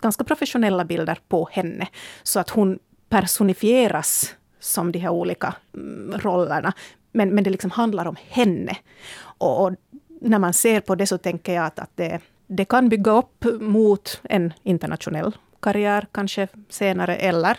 ganska 0.00 0.24
professionella 0.24 0.84
bilder 0.84 1.18
på 1.28 1.48
henne. 1.52 1.88
Så 2.22 2.40
att 2.40 2.50
hon 2.50 2.78
personifieras 3.08 4.34
som 4.60 4.92
de 4.92 4.98
här 4.98 5.10
olika 5.10 5.54
mm, 5.74 6.18
rollerna. 6.18 6.72
Men, 7.12 7.34
men 7.34 7.44
det 7.44 7.50
liksom 7.50 7.70
handlar 7.70 8.06
om 8.06 8.16
henne. 8.28 8.76
Och, 9.18 9.64
och 9.64 9.72
när 10.20 10.38
man 10.38 10.52
ser 10.52 10.80
på 10.80 10.94
det 10.94 11.06
så 11.06 11.18
tänker 11.18 11.54
jag 11.54 11.66
att, 11.66 11.78
att 11.78 11.90
det, 11.94 12.20
det 12.46 12.64
kan 12.64 12.88
bygga 12.88 13.12
upp 13.12 13.44
mot 13.60 14.20
en 14.22 14.52
internationell 14.62 15.36
karriär 15.60 16.06
kanske 16.12 16.48
senare, 16.68 17.16
eller 17.16 17.56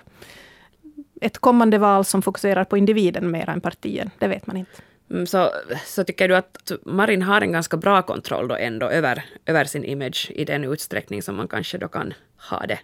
ett 1.21 1.37
kommande 1.37 1.77
val 1.77 2.05
som 2.05 2.21
fokuserar 2.21 2.63
på 2.63 2.77
individen 2.77 3.31
mer 3.31 3.49
än 3.49 3.61
partien. 3.61 4.11
Det 4.19 4.27
vet 4.27 4.47
man 4.47 4.57
inte. 4.57 4.81
Mm, 5.09 5.27
så, 5.27 5.51
så 5.85 6.03
tycker 6.03 6.27
du 6.27 6.35
att 6.35 6.71
Marin 6.85 7.21
har 7.21 7.41
en 7.41 7.51
ganska 7.51 7.77
bra 7.77 8.01
kontroll 8.01 8.47
då 8.47 8.55
ändå 8.55 8.89
över, 8.89 9.25
över 9.45 9.65
sin 9.65 9.83
image 9.83 10.31
i 10.35 10.45
den 10.45 10.63
utsträckning 10.63 11.21
som 11.21 11.35
man 11.35 11.47
kanske 11.47 11.77
då 11.77 11.87
kan 11.87 12.13
ha 12.49 12.65
det? 12.67 12.79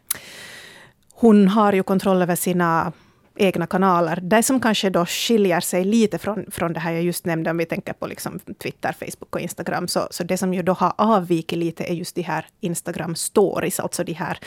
Hon 1.13 1.47
har 1.47 1.73
ju 1.73 1.83
kontroll 1.83 2.21
över 2.21 2.35
sina 2.35 2.91
egna 3.35 3.67
kanaler. 3.67 4.19
Det 4.21 4.43
som 4.43 4.59
kanske 4.59 4.89
då 4.89 5.05
skiljer 5.05 5.59
sig 5.59 5.83
lite 5.85 6.17
från, 6.17 6.45
från 6.51 6.73
det 6.73 6.79
här 6.79 6.91
jag 6.91 7.03
just 7.03 7.25
nämnde, 7.25 7.51
om 7.51 7.57
vi 7.57 7.65
tänker 7.65 7.93
på 7.93 8.07
liksom 8.07 8.39
Twitter, 8.39 8.95
Facebook 8.99 9.35
och 9.35 9.41
Instagram, 9.41 9.87
så, 9.87 10.07
så 10.11 10.23
det 10.23 10.37
som 10.37 10.53
ju 10.53 10.63
då 10.63 10.73
har 10.73 10.93
avvikit 10.97 11.59
lite 11.59 11.83
är 11.83 11.93
just 11.93 12.15
de 12.15 12.21
här 12.21 12.45
Instagram 12.59 13.15
stories, 13.15 13.79
alltså 13.79 14.03
de 14.03 14.13
här 14.13 14.39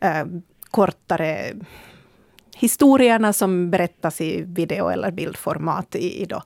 eh, 0.00 0.24
kortare 0.70 1.52
historierna 2.58 3.32
som 3.32 3.70
berättas 3.70 4.20
i 4.20 4.42
video 4.42 4.88
eller 4.88 5.10
bildformat 5.10 5.94
i, 5.94 6.22
i 6.22 6.24
då, 6.24 6.42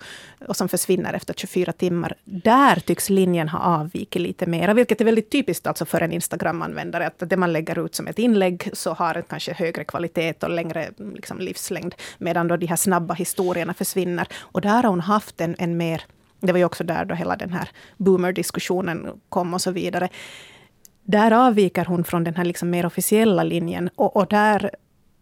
och 0.49 0.57
som 0.57 0.69
försvinner 0.69 1.13
efter 1.13 1.35
24 1.35 1.73
timmar. 1.73 2.15
Där 2.25 2.81
tycks 2.81 3.11
linjen 3.11 3.49
ha 3.49 3.59
avvikit 3.59 4.23
lite 4.23 4.47
mer, 4.47 4.75
vilket 4.75 5.01
är 5.01 5.05
väldigt 5.05 5.31
typiskt 5.31 5.67
alltså 5.67 5.85
för 5.85 6.01
en 6.01 6.13
Instagram-användare. 6.13 7.07
Att 7.07 7.31
det 7.31 7.37
man 7.37 7.53
lägger 7.53 7.87
ut 7.87 7.95
som 7.95 8.07
ett 8.07 8.19
inlägg 8.19 8.71
så 8.73 8.93
har 8.93 9.15
det 9.15 9.23
kanske 9.23 9.53
högre 9.53 9.85
kvalitet 9.85 10.35
och 10.43 10.51
längre 10.51 10.85
mm, 10.99 11.15
liksom, 11.15 11.39
livslängd, 11.39 11.95
medan 12.19 12.49
då 12.49 12.57
de 12.57 12.67
här 12.67 12.77
snabba 12.77 13.15
historierna 13.15 13.75
försvinner. 13.75 14.29
Och 14.41 14.61
där 14.61 14.83
har 14.83 14.91
hon 14.91 15.01
haft 15.01 15.41
en, 15.41 15.57
en 15.59 15.77
mer 15.77 16.03
Det 16.41 16.53
var 16.53 16.59
ju 16.59 16.65
också 16.65 16.85
där 16.85 17.05
då 17.05 17.15
hela 17.15 17.37
den 17.37 17.53
här 17.53 17.69
boomer-diskussionen 17.97 19.21
kom 19.29 19.55
och 19.55 19.61
så 19.61 19.71
vidare. 19.71 20.09
Där 21.05 21.47
avviker 21.47 21.85
hon 21.85 22.05
från 22.05 22.25
den 22.25 22.35
här 22.35 22.45
liksom 22.45 22.71
mer 22.71 22.87
officiella 22.87 23.43
linjen. 23.43 23.91
Och, 23.95 24.17
och, 24.17 24.27
där, 24.27 24.71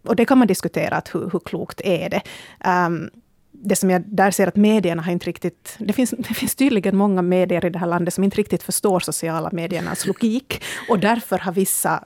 och 0.02 0.16
det 0.16 0.24
kan 0.24 0.38
man 0.38 0.46
diskutera, 0.46 0.96
att 0.96 1.14
hur, 1.14 1.30
hur 1.32 1.40
klokt 1.40 1.80
är 1.84 2.10
det? 2.10 2.22
Um, 2.70 3.10
det 3.52 3.76
som 3.76 3.90
jag 3.90 4.02
där 4.06 4.30
ser 4.30 4.46
att 4.46 4.56
medierna 4.56 5.02
har 5.02 5.12
inte 5.12 5.26
riktigt... 5.26 5.76
Det 5.78 5.92
finns, 5.92 6.10
det 6.10 6.34
finns 6.34 6.54
tydligen 6.54 6.96
många 6.96 7.22
medier 7.22 7.64
i 7.64 7.70
det 7.70 7.78
här 7.78 7.86
landet 7.86 8.14
som 8.14 8.24
inte 8.24 8.36
riktigt 8.36 8.62
förstår 8.62 9.00
sociala 9.00 9.50
mediernas 9.52 10.06
logik. 10.06 10.62
Och 10.88 10.98
därför 10.98 11.38
har 11.38 11.52
vissa 11.52 12.04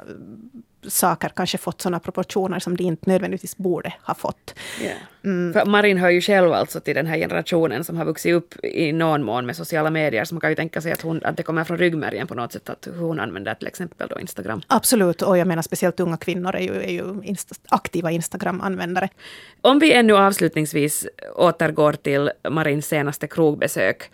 saker 0.89 1.29
kanske 1.29 1.59
fått 1.59 1.81
sådana 1.81 2.01
proportioner 2.01 2.59
som 2.59 2.77
de 2.77 2.85
inte 2.85 3.11
nödvändigtvis 3.11 3.57
borde 3.57 3.95
ha 4.03 4.15
fått. 4.15 4.55
Yeah. 4.83 4.99
Mm. 5.25 5.71
Marin 5.71 5.99
hör 5.99 6.11
ju 6.11 6.21
själv 6.21 6.53
alltså 6.53 6.81
till 6.81 6.95
den 6.95 7.07
här 7.07 7.19
generationen 7.19 7.85
som 7.85 7.97
har 7.97 8.05
vuxit 8.05 8.35
upp 8.35 8.65
i 8.65 8.93
någon 8.93 9.25
mån 9.25 9.47
med 9.47 9.57
sociala 9.57 9.91
medier, 9.91 10.25
så 10.25 10.35
man 10.35 10.41
kan 10.41 10.51
ju 10.51 10.57
tänka 10.57 10.81
sig 10.81 10.93
att, 10.93 11.03
hon, 11.03 11.21
att 11.25 11.37
det 11.37 11.43
kommer 11.43 11.65
från 11.65 11.79
ryggmärgen 11.79 12.27
på 12.27 12.35
något 12.35 12.53
sätt, 12.53 12.69
att 12.69 12.87
hur 12.87 13.07
hon 13.07 13.21
använder 13.21 13.55
till 13.55 13.67
exempel 13.67 14.09
då 14.09 14.21
Instagram. 14.21 14.63
Absolut, 14.67 15.23
och 15.23 15.39
jag 15.39 15.47
menar 15.47 15.63
speciellt 15.63 16.01
unga 16.01 16.17
kvinnor 16.17 16.55
är 16.55 16.61
ju, 16.61 16.83
är 16.83 16.91
ju 16.91 17.23
insta, 17.23 17.55
aktiva 17.69 18.11
Instagram-användare. 18.11 19.09
Om 19.61 19.79
vi 19.79 19.93
ännu 19.93 20.17
avslutningsvis 20.17 21.07
återgår 21.37 21.93
till 21.93 22.31
Marins 22.51 22.87
senaste 22.87 23.27
krogbesök, 23.27 24.11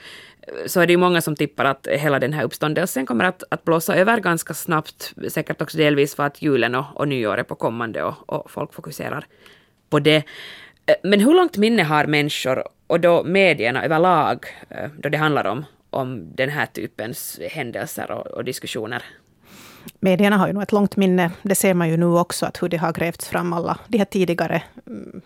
så 0.67 0.81
är 0.81 0.87
det 0.87 0.93
ju 0.93 0.97
många 0.97 1.21
som 1.21 1.37
tippar 1.37 1.65
att 1.65 1.87
hela 1.87 2.19
den 2.19 2.33
här 2.33 2.45
uppståndelsen 2.45 3.07
kommer 3.07 3.25
att, 3.25 3.43
att 3.51 3.65
blåsa 3.65 3.97
över 3.97 4.21
ganska 4.21 4.55
snabbt, 4.55 5.13
säkert 5.29 5.63
också 5.63 5.79
delvis 5.79 6.15
för 6.15 6.23
att 6.23 6.43
julen 6.43 6.75
och, 6.75 6.85
och 6.95 7.09
nyår 7.09 7.39
är 7.39 7.43
på 7.43 7.55
kommande 7.55 8.03
och, 8.03 8.15
och 8.27 8.51
folk 8.51 8.75
fokuserar 8.75 9.27
på 9.91 10.01
det. 10.01 10.25
Eh, 10.87 10.95
men 11.03 11.21
hur 11.21 11.35
långt 11.35 11.57
minne 11.57 11.83
har 11.83 12.07
människor, 12.07 12.65
och 12.87 13.01
då 13.01 13.25
medierna 13.25 13.85
överlag, 13.85 14.47
eh, 14.69 14.91
då 14.99 15.09
det 15.09 15.19
handlar 15.19 15.45
om, 15.47 15.65
om 15.91 16.35
den 16.35 16.49
här 16.49 16.67
typens 16.67 17.41
händelser 17.51 18.11
och, 18.11 18.27
och 18.27 18.45
diskussioner? 18.45 19.03
Medierna 20.01 20.37
har 20.37 20.47
ju 20.47 20.53
nog 20.53 20.63
ett 20.63 20.73
långt 20.73 20.97
minne. 20.97 21.31
Det 21.43 21.55
ser 21.55 21.75
man 21.75 21.89
ju 21.89 21.97
nu 21.97 22.07
också, 22.07 22.47
att 22.47 22.63
hur 22.63 22.69
det 22.69 22.77
har 22.77 22.93
grävts 22.93 23.29
fram 23.29 23.53
alla 23.53 23.79
de 23.89 23.99
här 23.99 24.05
tidigare 24.05 24.63
mm, 24.87 25.21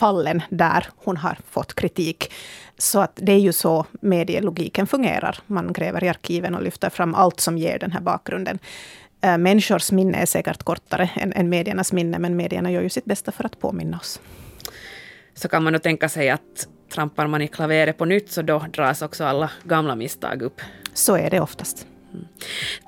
fallen 0.00 0.42
där 0.50 0.86
hon 0.96 1.16
har 1.16 1.36
fått 1.50 1.74
kritik. 1.74 2.32
Så 2.78 3.00
att 3.00 3.12
det 3.14 3.32
är 3.32 3.38
ju 3.38 3.52
så 3.52 3.86
medielogiken 4.00 4.86
fungerar. 4.86 5.38
Man 5.46 5.72
gräver 5.72 6.04
i 6.04 6.08
arkiven 6.08 6.54
och 6.54 6.62
lyfter 6.62 6.90
fram 6.90 7.14
allt 7.14 7.40
som 7.40 7.58
ger 7.58 7.78
den 7.78 7.92
här 7.92 8.00
bakgrunden. 8.00 8.58
Äh, 9.20 9.38
människors 9.38 9.92
minne 9.92 10.18
är 10.18 10.26
säkert 10.26 10.62
kortare 10.62 11.10
än, 11.16 11.32
än 11.32 11.48
mediernas 11.48 11.92
minne, 11.92 12.18
men 12.18 12.36
medierna 12.36 12.70
gör 12.70 12.82
ju 12.82 12.88
sitt 12.88 13.04
bästa 13.04 13.32
för 13.32 13.46
att 13.46 13.60
påminna 13.60 13.96
oss. 13.96 14.20
Så 15.34 15.48
kan 15.48 15.62
man 15.62 15.72
nog 15.72 15.82
tänka 15.82 16.08
sig 16.08 16.30
att 16.30 16.68
trampar 16.94 17.26
man 17.26 17.42
i 17.42 17.48
klaveret 17.48 17.98
på 17.98 18.04
nytt, 18.04 18.30
så 18.30 18.42
då 18.42 18.58
dras 18.72 19.02
också 19.02 19.24
alla 19.24 19.50
gamla 19.64 19.94
misstag 19.94 20.42
upp. 20.42 20.60
Så 20.94 21.16
är 21.16 21.30
det 21.30 21.40
oftast. 21.40 21.86
Mm. 22.12 22.26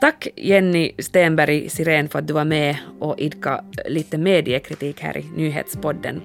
Tack 0.00 0.29
Jenny 0.37 0.93
Stenberg 0.99 1.69
Siren 1.69 2.09
för 2.09 2.19
att 2.19 2.26
du 2.26 2.35
var 2.35 2.45
med 2.45 2.76
och 3.00 3.19
idka 3.19 3.64
lite 3.88 4.19
mediekritik 4.19 5.00
här 5.00 5.17
i 5.17 5.25
Nyhetspodden. 5.37 6.23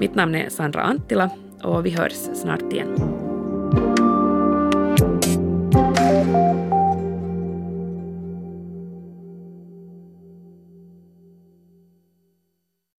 Mitt 0.00 0.14
namn 0.14 0.34
är 0.34 0.48
Sandra 0.48 0.82
Antila 0.82 1.30
och 1.62 1.86
vi 1.86 1.90
hörs 1.90 2.12
snart 2.12 2.72
igen. 2.72 3.25